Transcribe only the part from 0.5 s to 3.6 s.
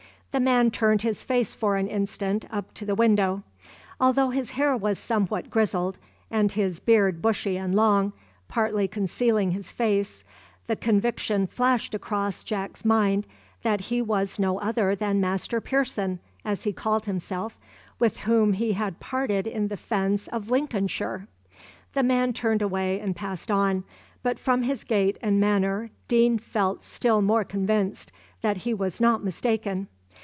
turned his face for an instant up to the window.